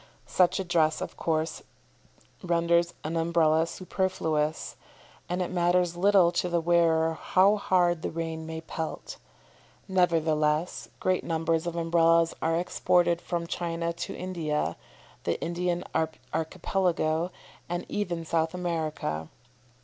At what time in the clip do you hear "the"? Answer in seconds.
6.49-6.59, 8.01-8.09, 15.23-15.39